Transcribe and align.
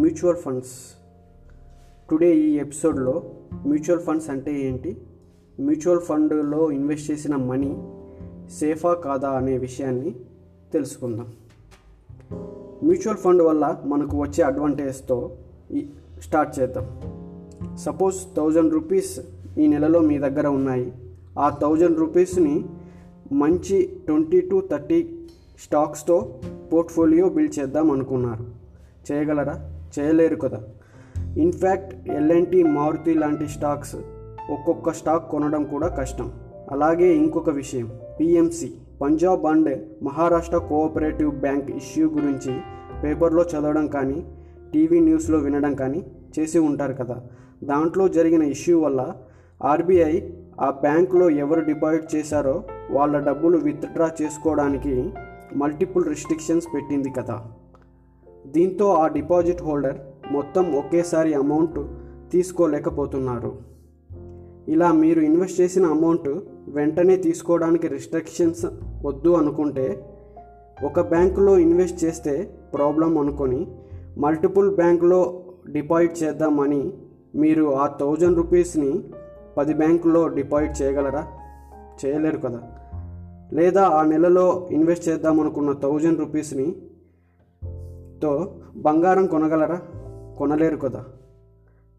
Mutual 0.00 0.36
funds. 0.36 1.02
Today 2.10 2.36
ఈ 2.36 2.54
ఎపిసోడ్లో 2.54 3.22
mutual 3.66 4.00
funds 4.00 4.30
అంటే 4.30 4.60
ఏంటి? 4.60 4.96
మ్యూచువల్ 5.60 6.00
ఫండ్లో 6.00 6.70
ఇన్వెస్ట్ 6.70 7.10
చేసిన 7.10 7.36
మనీ 7.36 7.82
సేఫా 8.50 8.94
కాదా 8.94 9.28
అనే 9.28 9.58
విషయాన్ని 9.58 10.10
తెలుసుకుందాం. 10.72 11.26
మ్యూచువల్ 12.82 13.16
ఫండ్ 13.16 13.42
వల్ల 13.42 13.82
మనకు 13.84 14.20
వచ్చే 14.20 14.44
అడ్వాంటేజ్తో 14.44 15.36
స్టార్ట్ 16.22 16.60
చేద్దాం. 16.60 17.00
సపోజ్ 17.76 18.16
థౌజండ్ 18.36 18.74
రూపీస్ 18.74 19.20
ఈ 19.58 19.66
నెలలో 19.66 20.00
మీ 20.00 20.18
దగ్గర 20.18 20.46
ఉన్నాయి. 20.46 20.92
ఆ 21.38 21.48
థౌజండ్ 21.48 21.98
రూపీస్ని 21.98 22.64
మంచి 23.32 24.00
ట్వంటీ 24.06 24.40
టు 24.40 24.68
థర్టీ 24.70 25.28
స్టాక్స్తో 25.58 26.40
పోర్ట్ఫోలియో 26.72 27.28
బిల్డ్ 27.28 27.58
చేద్దాం 27.58 27.90
అనుకున్నారు. 27.90 28.44
చేయగలరా? 29.12 29.76
చేయలేరు 29.98 30.36
కదా. 30.36 30.60
ఇన్ఫ్యాక్ట్ 31.36 32.08
ఎల్ఎన్టీ 32.08 32.62
మారుతి 32.62 33.14
లాంటి 33.14 33.48
స్టాక్స్ 33.48 33.96
ఒక్కొక్క 34.50 34.92
స్టాక్ 34.92 35.30
కొనడం 35.30 35.64
కూడా 35.64 35.88
కష్టం. 35.88 36.32
అలాగే 36.70 37.14
ఇంకొక 37.14 37.50
విషయం 37.50 38.00
PMC 38.20 38.72
Punjab 39.02 39.46
and 39.46 40.04
Maharashtra 40.04 40.58
cooperative 40.58 41.30
bank 41.34 41.70
issue 41.70 42.10
గురించి 42.10 42.60
పేపర్లో 43.04 43.42
చదవడం 43.42 43.86
కానీ 43.86 44.26
టీవీ 44.72 45.00
న్యూస్లో 45.00 45.38
వినడం 45.38 45.74
కానీ 45.74 46.06
చేసి 46.38 46.58
ఉంటారు 46.58 46.92
కదా. 46.92 47.22
దాంట్లో 47.64 48.08
జరిగిన 48.08 48.42
ఇష్యూ 48.42 48.80
వల్ల 48.80 49.14
ఆర్బీఐ 49.64 50.20
ఆ 50.60 50.70
బ్యాంకులో 50.70 51.30
ఎవరు 51.30 51.60
డిపాజిట్ 51.60 52.14
చేశారో 52.14 52.64
వాళ్ళ 52.90 53.18
డబ్బులు 53.18 53.58
విత్డ్రా 53.58 54.10
చేసుకోవడానికి 54.22 55.10
మల్టిపుల్ 55.56 56.04
రిస్ట్రిక్షన్స్ 56.04 56.66
పెట్టింది 56.74 57.10
కదా. 57.10 57.44
దీంతో 58.46 58.94
ఆ 58.94 59.06
డిపాజిట్ 59.06 59.62
హోల్డర్ 59.62 59.98
మొత్తం 60.30 60.74
ఒకేసారి 60.74 61.34
అమౌంట్ 61.34 61.80
తీసుకోలేకపోతున్నారు. 62.32 63.56
ఇలా 64.68 64.92
మీరు 64.92 65.20
ఇన్వెస్ట్ 65.20 65.60
చేసిన 65.60 65.86
అమౌంట్ 65.86 66.40
వెంటనే 66.68 67.16
తీసుకోవడానికి 67.16 67.88
రిస్ట్రిక్షన్స్ 67.88 68.66
వద్దు 69.06 69.30
అనుకుంటే 69.30 70.16
ఒక 70.84 71.00
బ్యాంకులో 71.00 71.58
ఇన్వెస్ట్ 71.58 72.04
చేస్తే 72.04 72.54
ప్రాబ్లం 72.74 73.18
అనుకొని 73.18 73.66
మల్టిపుల్ 74.18 74.74
బ్యాంకులో 74.74 75.42
డిపాజిట్ 75.70 76.22
చేద్దామని 76.22 76.92
మీరు 77.34 77.74
ఆ 77.74 77.86
థౌజండ్ 77.86 78.36
రూపీస్ని 78.36 79.04
పది 79.56 79.74
బ్యాంకుల్లో 79.74 80.28
డిపాజిట్ 80.28 80.82
చేయగలరా? 80.82 81.26
చేయలేరు 82.06 82.38
కదా. 82.38 82.60
లేదా 83.52 83.82
ఆ 83.82 84.02
నెలలో 84.02 84.68
ఇన్వెస్ట్ 84.70 85.08
చేద్దామనుకున్న 85.08 85.72
థౌజండ్ 85.72 86.18
రూపీస్ని 86.18 86.74
తో 88.22 88.54
బంగారం 88.76 89.26
కొనగలరా? 89.26 89.82
కొనలేరు 90.38 90.76
కదా. 90.76 91.04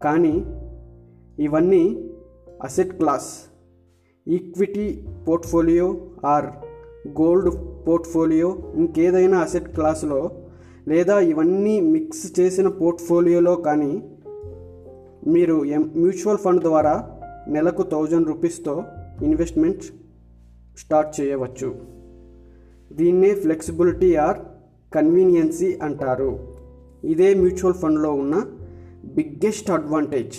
కానీ 0.02 0.44
ఇవన్నీ 1.38 2.10
asset 2.62 2.92
class 2.92 3.52
equity 4.28 5.06
portfolio 5.28 6.00
or 6.26 6.46
gold 7.08 7.50
portfolio 7.88 8.58
ఇంకేదైనా 8.74 9.38
అసెట్ 9.38 9.68
క్లాస్లో 9.68 10.30
లేదా 10.88 11.18
ఇవన్నీ 11.18 11.80
మిక్స్ 11.80 12.40
చేసిన 12.40 12.68
పోర్ట్ఫోలియోలో 12.68 13.54
కానీ 13.54 14.02
మీరు 15.26 15.64
ఎం 15.64 15.92
మ్యూచువల్ 15.96 16.38
ఫండ్ 16.38 16.62
ద్వారా 16.62 17.20
నెలకు 17.48 17.82
థౌజండ్ 17.82 18.28
రూపీస్తో 18.28 18.82
ఇన్వెస్ట్మెంట్ 19.22 19.82
స్టార్ట్ 20.78 21.20
చేయవచ్చు. 21.20 21.74
దీన్నే 22.92 23.34
ఫ్లెక్సిబిలిటీ 23.34 24.14
ఆర్ 24.16 24.36
కన్వీనియన్సీ 24.94 25.78
అంటారు. 25.82 26.56
ఇదే 27.04 27.34
మ్యూచువల్ 27.34 27.74
ఫండ్లో 27.74 28.12
ఉన్న 28.12 28.44
బిగ్గెస్ట్ 29.04 29.70
అడ్వాంటేజ్. 29.70 30.38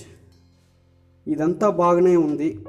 ఇదంతా 1.27 1.69
బాగానే 1.69 2.15
ఉంది. 2.15 2.65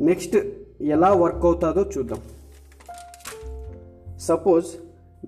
నెక్స్ట్ 0.00 0.36
ఎలా 0.80 1.12
వర్క్ 1.12 1.44
అవుతుందో 1.44 1.90
చూద్దాం. 1.98 2.20
సపోజ్ 4.18 4.66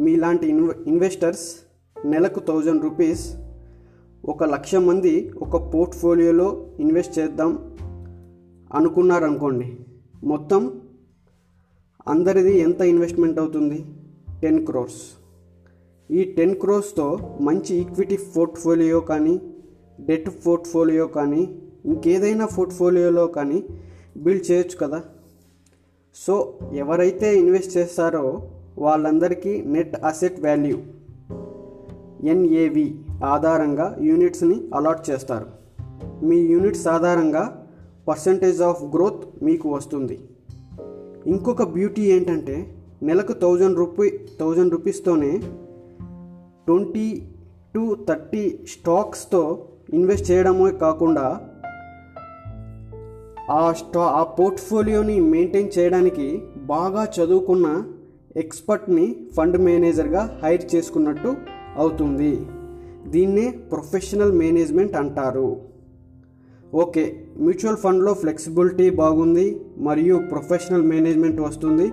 మీలాంటి 0.02 0.48
ఇన్వ 0.48 0.74
ఇన్వెస్టర్స్ 0.86 1.56
నెలకు 2.06 2.40
థౌజండ్ 2.40 2.82
రూపీస్ 2.82 3.36
ఒక 4.24 4.44
లక్ష 4.44 4.74
మంది 4.74 5.30
ఒక 5.38 5.74
పోర్ట్ఫోలియోలో 5.74 6.66
ఇన్వెస్ట్ 6.80 7.18
చేద్దాం 7.18 7.76
అనుకున్నారనుకోండి 8.74 9.76
మొత్తం 10.24 10.80
అందరిది 12.08 12.58
ఎంత 12.58 12.80
ఇన్వెస్ట్మెంట్ 12.80 13.38
అవుతుంది? 13.38 13.84
టెన్ 14.42 14.66
క్రోర్స్. 14.66 15.19
ఈ 16.10 16.24
టెన్ 16.24 16.54
క్రోస్తో 16.54 17.18
మంచి 17.40 17.76
ఈక్విటీ 17.76 18.18
పోర్ట్ఫోలియో 18.36 19.00
కానీ 19.00 19.40
డెట్ 20.00 20.30
పోర్ట్ఫోలియో 20.46 21.06
కానీ 21.06 21.42
ఇంకేదైనా 21.86 22.46
పోర్ట్ఫోలియోలో 22.46 23.26
కానీ 23.26 23.64
బిల్డ్ 24.16 24.50
చేయొచ్చు 24.50 24.76
కదా. 24.76 25.02
సో 26.14 26.58
ఎవరైతే 26.72 27.38
ఇన్వెస్ట్ 27.38 27.76
చేస్తారో 27.76 28.42
వాళ్ళందరికీ 28.78 29.62
నెట్ 29.66 29.94
అసెట్ 30.04 30.40
వాల్యూ 30.40 30.78
ఎన్ఏవి 32.24 32.94
ఆధారంగా 33.24 33.96
యూనిట్స్ని 34.00 34.68
అలాట్ 34.74 35.10
చేస్తారు. 35.10 35.46
మీ 36.24 36.36
యూనిట్స్ 36.36 36.86
ఆధారంగా 36.86 37.68
పర్సంటేజ్ 38.08 38.60
ఆఫ్ 38.62 38.84
గ్రోత్ 38.84 39.44
మీకు 39.44 39.68
వస్తుంది. 39.68 40.20
ఇంకొక 41.26 41.62
బ్యూటీ 41.62 42.02
ఏంటంటే 42.02 42.56
నెలకు 43.02 43.32
థౌజండ్ 43.32 43.78
రూపీ 43.78 44.08
థౌజండ్ 44.40 44.72
రూపీస్తోనే 44.72 45.42
ట్వంటీ 46.70 47.22
టు 47.74 47.96
థర్టీ 48.08 48.42
స్టాక్స్తో 48.68 49.40
ఇన్వెస్ట్ 49.94 50.30
చేయడమే 50.30 50.70
కాకుండా 50.72 51.24
ఆ 53.50 53.72
స్టా 53.72 54.00
ఆ 54.00 54.22
పోర్ట్ఫోలియోని 54.38 55.20
మెయింటైన్ 55.20 55.70
చేయడానికి 55.78 56.26
బాగా 56.56 57.02
చదువుకున్న 57.16 57.84
ఎక్స్పర్ట్ని 58.36 59.06
ఫండ్ 59.36 59.58
మేనేజర్గా 59.58 60.40
హైర్ 60.42 60.74
చేసుకున్నట్టు 60.74 61.36
అవుతుంది. 61.76 62.32
దీన్నే 63.10 63.50
ప్రొఫెషనల్ 63.50 64.32
మేనేజ్మెంట్ 64.32 64.96
అంటారు. 64.96 65.60
ఓకే 66.74 67.04
మ్యూచువల్ 67.38 67.76
ఫండ్లో 67.76 68.14
ఫ్లెక్సిబిలిటీ 68.14 68.90
బాగుంది 68.90 69.60
మరియు 69.78 70.18
ప్రొఫెషనల్ 70.30 70.90
మేనేజ్మెంట్ 70.92 71.40
వస్తుంది 71.40 71.92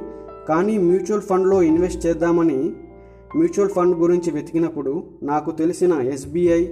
కానీ 0.49 0.77
మ్యూచువల్ 0.77 1.21
ఫండ్లో 1.21 1.61
ఇన్వెస్ట్ 1.61 2.07
చేద్దామని 2.07 2.59
మ్యూచువల్ 3.35 3.69
ఫండ్ 3.69 3.95
గురించి 3.95 4.31
వెతికినప్పుడు 4.31 5.03
నాకు 5.23 5.51
తెలిసిన 5.51 5.93
ఎస్బీఐ 5.93 6.65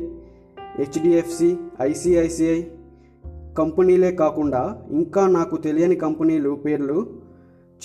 హెచ్డిఎఫ్సి 0.78 1.58
ఐసిఐసిఐ 1.82 2.64
కంపెనీలే 3.58 4.12
కాకుండా 4.12 4.82
ఇంకా 4.92 5.28
నాకు 5.28 5.56
తెలియని 5.56 5.96
కంపెనీలు 5.96 6.50
పేర్లు 6.50 7.08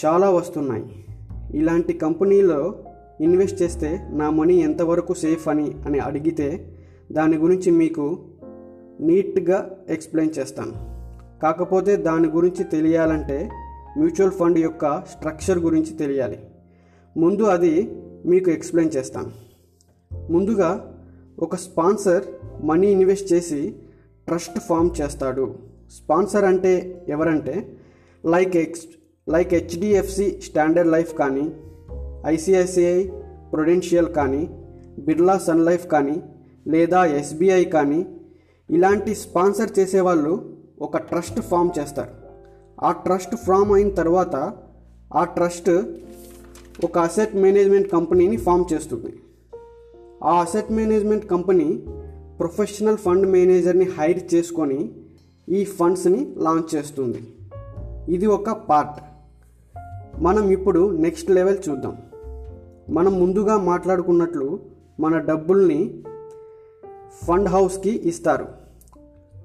చాలా 0.07 0.31
వస్తున్నాయి. 0.31 1.05
ఇలాంటి 1.55 1.93
కంపెనీలో 1.93 2.75
ఇన్వెస్ట్ 3.21 3.63
చేస్తే 3.63 4.07
నా 4.11 4.31
మనీ 4.31 4.55
ఎంతవరకు 4.55 5.15
సేఫ్ 5.15 5.49
అని 5.49 5.75
అని 5.87 5.99
అడిగితే 5.99 6.77
దాని 7.13 7.37
గురించి 7.37 7.71
మీకు 7.71 8.19
నీట్గా 9.01 9.77
ఎక్స్ప్లెయిన్ 9.89 10.39
చేస్తాను. 10.39 10.73
కాకపోతే 11.43 11.97
దాని 11.97 12.29
గురించి 12.29 12.65
తెలియాలంటే 12.65 13.51
మ్యూచువల్ 13.99 14.33
ఫండ్ 14.33 14.59
యొక్క 14.59 15.05
స్ట్రక్చర్ 15.05 15.59
గురించి 15.59 15.91
తెలియాలి. 15.91 16.39
ముందు 17.17 17.43
అది 17.43 18.03
మీకు 18.27 18.51
ఎక్స్ప్లెయిన్ 18.51 18.97
చేస్తాను. 18.97 19.31
ముందుగా 20.31 20.99
ఒక 21.39 21.57
స్పాన్సర్ 21.57 22.25
మనీ 22.63 22.87
ఇన్వెస్ట్ 22.87 23.33
చేసి 23.33 23.75
ట్రస్ట్ 24.27 24.59
ఫామ్ 24.59 24.91
చేస్తాడు. 25.01 25.55
స్పాన్సర్ 25.91 26.45
అంటే 26.45 27.05
ఎవరంటే 27.09 27.79
like 28.27 28.57
ex 28.57 28.83
like 29.29 29.55
HDFC 29.55 30.41
Standard 30.41 30.91
Life 30.91 31.15
కానీ 31.15 31.53
ఐసిఐసిఐ 32.27 33.09
ప్రొడెన్షియల్ 33.53 34.15
కానీ 34.15 34.51
బిర్లా 34.99 35.39
సన్ 35.39 35.65
లైఫ్ 35.65 35.87
కానీ 35.87 36.23
లేదా 36.67 37.05
ఎస్బీఐ 37.05 37.65
కానీ 37.65 38.07
ఇలాంటి 38.71 39.15
స్పాన్సర్ 39.15 39.79
చేసేవాళ్ళు 39.79 40.57
ఒక 40.81 40.97
ట్రస్ట్ 40.97 41.41
ఫామ్ 41.41 41.71
చేస్తారు. 41.79 42.11
ఆ 42.85 42.93
ట్రస్ట్ 42.93 43.37
ఫామ్ 43.37 43.73
అయిన 43.73 43.95
తర్వాత 43.95 44.53
ఆ 45.15 45.25
ట్రస్ట్ 45.25 45.71
ఒక 46.85 46.99
అసెట్ 46.99 47.37
మేనేజ్మెంట్ 47.37 47.93
కంపెనీని 47.93 48.37
ఫామ్ 48.37 48.65
చేస్తుంది. 48.73 49.13
ఆ 50.25 50.41
asset 50.41 50.73
management 50.73 51.27
company 51.27 51.83
professional 52.39 52.97
fund 52.97 53.27
మేనేజర్ని 53.27 53.85
హైర్ 53.85 54.35
చేసుకొని 54.35 54.91
ఈ 55.49 55.65
ఫండ్స్ని 55.65 56.35
లాంచ్ 56.37 56.75
చేస్తుంది. 56.75 57.23
ఇది 58.09 58.27
ఒక 58.27 58.51
పార్ట్ 58.51 59.05
మనం 60.23 60.51
ఇప్పుడు 60.51 60.97
నెక్స్ట్ 60.97 61.31
లెవెల్ 61.31 61.59
చూద్దాం. 61.69 61.97
మనం 62.91 63.21
ముందుగా 63.21 63.59
మాట్లాడుకున్నట్లు 63.59 64.61
మన 65.01 65.19
డబ్బుల్ని 65.19 66.03
ఫండ్ 67.23 67.49
హౌస్కి 67.49 68.09
ఇస్తారు. 68.09 68.47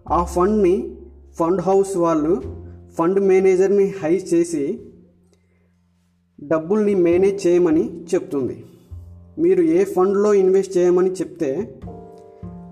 ఆ 0.09 0.23
ఫండ్ని 0.23 0.95
ఫండ్ 1.35 1.61
హౌస్ 1.61 1.97
వాళ్ళు 1.97 2.41
ఫండ్ 2.97 3.19
మేనేజర్ని 3.19 3.93
హై 4.03 4.15
చేసి 4.15 4.79
డబ్బుల్ని 6.43 6.95
మేనేజ్ 6.95 7.47
చేయమని 7.47 8.03
చెప్తుంది. 8.13 8.63
మీరు 9.39 9.63
ఏ 9.63 9.83
ఫండ్లో 9.83 10.33
ఇన్వెస్ట్ 10.33 10.77
చేయమని 10.77 11.11
చెప్తే 11.11 11.81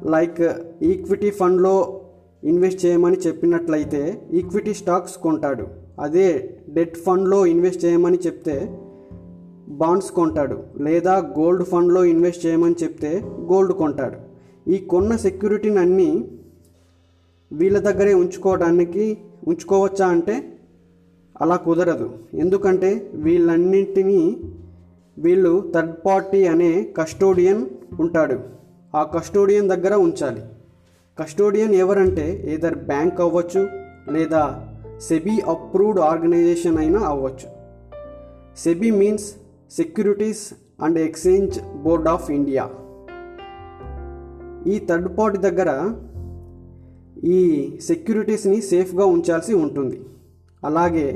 లైక్ 0.06 0.42
ఈక్విటీ 0.84 1.30
ఫండ్లో 1.30 2.02
ఇన్వెస్ట్ 2.44 2.86
చేయమని 2.86 3.18
చెప్పినట్లయితే 3.28 4.28
ఈక్విటీ 4.34 4.74
స్టాక్స్ 4.74 5.18
కొంటాడు. 5.18 5.68
అదే 6.00 6.50
డెట్ 6.70 6.98
ఫండ్లో 6.98 7.46
ఇన్వెస్ట్ 7.46 7.86
చేయమని 7.86 8.18
చెప్తే 8.18 8.80
బాండ్స్ 9.70 10.12
కొంటాడు. 10.12 10.64
లేదా 10.82 11.18
గోల్డ్ 11.18 11.64
ఫండ్లో 11.64 12.04
ఇన్వెస్ట్ 12.04 12.46
చేయమని 12.46 12.76
చెప్తే 12.84 13.22
గోల్డ్ 13.24 13.74
కొంటాడు. 13.74 14.18
ఈ 14.72 14.78
కొన్న 14.78 15.16
సెక్యూరిటీని 15.16 15.80
అన్నీ 15.80 16.26
వీళ్ళ 17.52 17.80
దగ్గరే 17.80 18.14
ఉంచుకోవడానికి 18.14 19.18
ఉంచుకోవచ్చా 19.48 20.08
అంటే 20.08 20.53
అలా 21.42 21.56
కుదరదు. 21.56 22.12
ఎందుకంటే 22.34 23.12
వీళ్ళన్నింటినీ 23.14 24.38
వీళ్ళు 25.18 25.72
థర్డ్ 25.76 25.96
పార్టీ 26.06 26.46
అనే 26.46 26.94
కస్టోడియన్ 26.98 27.66
ఉంటాడు. 28.00 28.40
ఆ 28.96 29.04
కస్టోడియన్ 29.04 29.70
దగ్గర 29.70 29.94
ఉంచాలి. 29.96 30.42
కస్టోడియన్ 31.20 31.76
ఎవరంటే 31.76 32.54
ఏదర్ 32.54 32.76
బ్యాంక్ 32.76 33.22
అవ్వచ్చు 33.22 33.70
లేదా 34.12 34.70
సెబీ 35.00 35.42
అప్రూవ్డ్ 35.48 36.00
ఆర్గనైజేషన్ 36.00 36.78
అయినా 36.78 37.00
అవ్వచ్చు. 37.00 37.48
SEBI 38.58 38.92
means 38.92 39.36
Securities 39.72 40.54
and 40.84 41.00
Exchange 41.00 41.60
Board 41.84 42.08
of 42.08 42.32
India 42.32 42.70
ఈ 44.68 44.80
థర్డ్ 44.80 45.18
పార్టీ 45.18 45.38
దగ్గర 45.38 45.96
ఈ 47.24 47.40
సెక్యూరిటీస్ని 47.82 48.62
సేఫ్గా 48.62 49.06
ఉంచాల్సి 49.06 49.54
ఉంటుంది. 49.54 50.02
అలాగే 50.66 51.08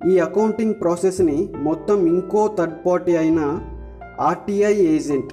ఈ 0.00 0.18
అకౌంటింగ్ 0.18 0.74
ప్రాసెస్ని 0.82 1.36
మొత్తం 1.68 2.06
ఇంకో 2.06 2.42
థర్డ్ 2.58 2.76
పార్టీ 2.86 3.16
అయిన 3.16 3.40
RTI 4.20 4.74
agent 4.94 5.32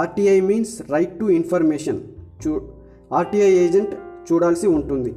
RTI 0.00 0.40
means 0.40 0.74
right 0.90 1.18
to 1.20 1.26
information 1.38 2.00
chew 2.42 2.52
RTI 3.18 3.50
agent 3.64 3.94
చూడాల్సి 4.28 4.66
ఉంటుంది. 4.66 5.12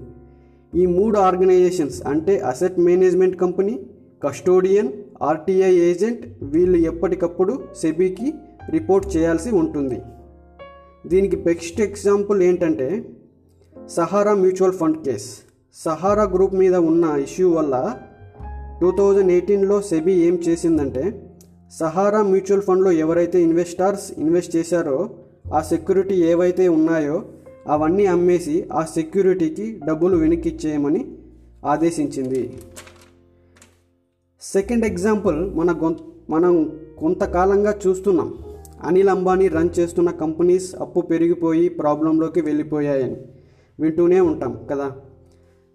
ఈ 0.73 0.85
మూడు 0.85 1.17
ఆర్గనైజేషన్స్ 1.19 1.99
అంటే 2.07 2.33
asset 2.51 2.79
management 2.87 3.37
company 3.43 3.75
custodian 4.23 4.89
RTI 5.21 5.73
agent 5.89 6.23
వీళ్ళు 6.53 6.77
ఎప్పటికప్పుడు 6.91 7.53
సెబీకి 7.81 8.27
రిపోర్ట్ 8.75 9.07
చేయాల్సి 9.15 9.49
ఉంటుంది. 9.61 9.99
దీనికి 11.11 11.35
బెస్ట్ 11.47 11.81
ఎగ్జాంపుల్ 11.81 12.39
ఏంటంటే 12.43 12.89
Sahara 13.75 14.33
mutual 14.43 14.77
fund 14.81 14.99
case. 15.07 15.29
Sahara 15.83 16.23
group 16.23 16.53
మీద 16.53 16.75
ఉన్న 16.75 17.03
ఇష్యూ 17.03 17.49
వల్ల 17.51 17.97
టూ 18.81 18.91
థౌజండ్ 18.97 19.31
ఎయిటీన్లో 19.31 19.81
సెబీ 19.81 20.13
ఏం 20.13 20.35
చేసిందంటే 20.35 21.31
సహారా 21.71 22.21
మ్యూచువల్ 22.23 22.61
ఫండ్లో 22.61 22.91
ఎవరైతే 22.91 23.41
ఇన్వెస్టర్స్ 23.41 24.11
ఇన్వెస్ట్ 24.17 24.55
చేశారో 24.55 25.09
ఆ 25.53 25.61
సెక్యూరిటీ 25.61 26.15
ఏవైతే 26.15 26.67
ఉన్నాయో 26.67 27.25
అవన్నీ 27.67 28.05
అమ్మేసి 28.05 28.65
ఆ 28.73 28.83
సెక్యూరిటీకి 28.83 29.79
డబ్బులు 29.85 30.17
వెనక్కిచ్చేయమని 30.17 31.17
ఆదేశించింది. 31.65 32.57
సెకండ్ 34.41 34.85
ఎగ్జాంపుల్ 34.85 35.55
మన 35.55 35.79
గొంత 35.83 35.97
మనం 36.29 36.79
కొంతకాలంగా 36.97 37.79
చూస్తున్నాం. 37.87 38.37
అనిల్ 38.83 39.09
అంబానీ 39.09 39.47
రన్ 39.47 39.69
చేస్తున్న 39.79 40.11
కంపెనీస్ 40.11 40.75
అప్పు 40.75 41.01
పెరిగిపోయి 41.01 41.69
ప్రాబ్లంలోకి 41.69 42.41
వెళ్ళిపోయాయని 42.41 43.17
వింటూనే 43.79 44.19
ఉంటాం 44.19 44.59
కదా. 44.71 44.91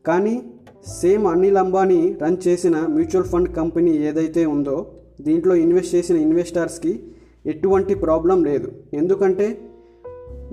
కానీ 0.06 0.43
సేమ్ 0.87 1.26
అనిల్ 1.26 1.56
అంబానీ 1.56 2.17
రన్ 2.23 2.37
చేసిన 2.49 2.87
మ్యూచువల్ 2.87 3.29
ఫండ్ 3.29 3.56
కంపెనీ 3.56 3.91
ఏదైతే 3.91 4.47
ఉందో 4.47 4.87
దీంట్లో 5.20 5.55
ఇన్వెస్ట్ 5.55 5.94
చేసిన 5.94 6.17
ఇన్వెస్టర్స్కి 6.17 7.02
ఎటువంటి 7.47 7.94
ప్రాబ్లం 7.94 8.44
లేదు. 8.44 8.73
ఎందుకంటే 8.94 9.61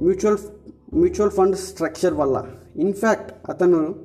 మ్యూచువల్ 0.01 0.37
మ్యూచువల్ 0.93 1.31
ఫండ్ 1.31 1.55
స్ట్రక్చర్ 1.55 2.13
వల్ల 2.13 2.45
ఇన్ఫ్యాక్ట్ 2.75 3.49
అతను 3.49 3.95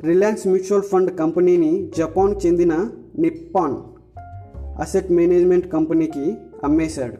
రిలయన్స్ 0.00 0.46
మ్యూచువల్ 0.46 0.82
ఫండ్ 0.82 1.18
కంపెనీని 1.18 1.90
జపాన్ 1.98 2.34
చెందిన 2.46 2.90
నిప్పాన్ 3.18 3.76
అసెట్ 4.80 5.12
మేనేజ్మెంట్ 5.12 5.72
కంపెనీకి 5.72 6.34
అమ్మేశాడు. 6.64 7.18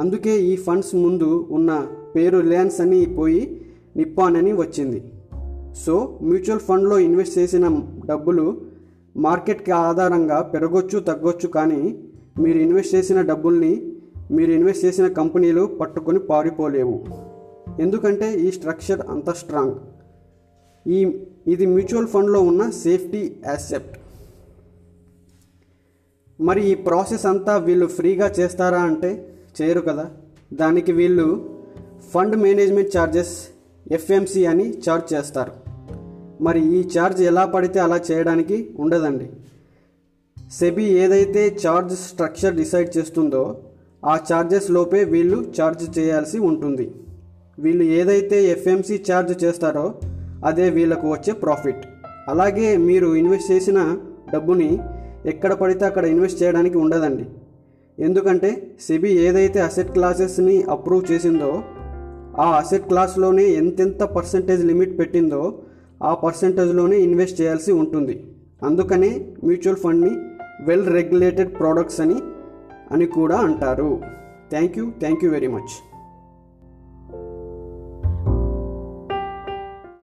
అందుకే 0.00 0.42
ఈ 0.42 0.56
ఫండ్స్ 0.56 0.94
ముందు 0.94 1.48
ఉన్న 1.50 1.86
పేరు 2.16 2.38
రిలయన్స్ 2.38 2.80
అని 2.80 3.06
పోయి 3.06 3.66
నిప్పాన్ 3.96 4.36
అని 4.36 4.52
వచ్చింది. 4.52 5.02
సో 5.84 5.94
మ్యూచువల్ 6.28 6.64
ఫండ్లో 6.68 6.98
ఇన్వెస్ట్ 6.98 7.38
చేసిన 7.38 7.66
డబ్బులు 8.10 8.44
మార్కెట్కి 9.16 9.70
ఆధారంగా 9.70 10.38
పెరగొచ్చు 10.52 10.98
తగ్గొచ్చు 10.98 11.48
కానీ 11.56 11.82
మీరు 12.42 12.58
ఇన్వెస్ట్ 12.58 12.94
చేసిన 12.94 13.20
డబ్బుల్ని 13.30 13.72
మీరు 14.36 14.50
ఇన్వెస్ట్ 14.52 14.84
చేసిన 14.84 15.06
కంపెనీలు 15.06 15.62
పట్టుకొని 15.80 16.18
పారిపోలేవు. 16.18 16.96
ఎందుకంటే 17.80 18.28
ఈ 18.46 18.50
స్ట్రక్చర్ 18.50 19.00
అంత 19.14 19.30
స్ట్రాంగ్. 19.30 19.76
ఈ 20.86 20.98
ఇది 21.46 21.66
మ్యూచువల్ 21.66 22.06
ఫండ్లో 22.06 22.40
ఉన్న 22.40 22.70
సేఫ్టీ 22.70 23.22
యాసెప్ట్. 23.46 23.96
మరి 26.38 26.62
ఈ 26.72 26.74
ప్రాసెస్ 26.74 27.26
అంతా 27.26 27.56
వీళ్ళు 27.56 27.86
ఫ్రీగా 27.86 28.28
చేస్తారా 28.38 28.82
అంటే 28.90 29.10
చేయరు 29.60 29.80
కదా. 29.80 30.06
దానికి 30.52 30.92
వీళ్ళు 30.92 31.26
ఫండ్ 32.12 32.36
మేనేజ్మెంట్ 32.36 32.94
ఛార్జెస్ 32.96 33.34
ఎఫ్ఎంసి 33.90 34.46
అని 34.46 34.74
ఛార్జ్ 34.84 35.14
చేస్తారు. 35.14 35.52
మరి 36.42 36.60
ఈ 36.76 36.88
ఛార్జ్ 36.98 37.22
ఎలా 37.22 37.44
పడితే 37.44 37.80
అలా 37.80 38.00
చేయడానికి 38.10 38.74
ఉండదండి. 38.78 39.30
సెబీ 40.50 40.84
ఏదైతే 40.84 41.56
ఛార్జ్ 41.66 41.94
స్ట్రక్చర్ 41.94 42.56
డిసైడ్ 42.56 42.98
చేస్తుందో 42.98 43.42
ఆ 44.04 44.16
ఛార్జెస్ 44.16 44.70
లోపే 44.70 45.04
వీళ్ళు 45.04 45.52
ఛార్జ్ 45.60 45.98
చేయాల్సి 45.98 46.38
ఉంటుంది. 46.38 46.86
వీళ్ళు 47.58 47.84
ఏదైతే 47.84 48.44
ఎఫ్ఎంసి 48.44 49.04
ఛార్జ్ 49.12 49.44
చేస్తారో 49.44 49.94
అదే 50.44 50.70
వీళ్ళకు 50.70 51.10
వచ్చే 51.12 51.32
ప్రాఫిట్. 51.32 51.82
అలాగే 52.28 52.76
మీరు 52.76 53.14
ఇన్వెస్ట్ 53.14 53.52
చేసిన 53.52 53.96
డబ్బుని 54.34 54.78
ఎక్కడ 55.26 55.52
పడితే 55.52 55.84
అక్కడ 55.84 56.04
ఇన్వెస్ట్ 56.04 56.42
చేయడానికి 56.42 56.78
ఉండదండి. 56.78 57.26
ఎందుకంటే 57.98 58.76
సెబీ 58.80 59.08
ఏదైతే 59.08 59.60
అసెట్ 59.60 59.90
క్లాసెస్ని 59.90 60.62
అప్రూవ్ 60.62 61.12
చేసిందో 61.12 61.50
ఆ 62.38 62.56
అసెట్ 62.56 62.88
క్లాస్లోనే 62.88 63.42
ఎంతెంత 63.42 64.02
పర్సంటేజ్ 64.02 64.64
లిమిట్ 64.64 64.98
పెట్టిందో 64.98 65.62
ఆ 66.02 66.14
పర్సంటేజ్లోనే 66.14 66.96
ఇన్వెస్ట్ 66.96 67.40
చేయాల్సి 67.40 67.72
ఉంటుంది. 67.72 68.24
అందుకనే 68.62 69.26
మ్యూచువల్ 69.44 69.76
ఫండ్ని 69.76 70.12
వెల్ 70.64 70.86
రెగ్యులేటెడ్ 70.86 71.58
ప్రోడక్ట్స్ 71.58 72.00
అని 72.00 72.18
అని 72.92 73.06
కూడా 73.06 73.36
అంటారు. 73.36 74.00
Thank 74.50 74.78
you 74.78 74.90
thank 75.00 75.24
you 75.24 75.30
very 75.30 75.46
much 75.46 75.89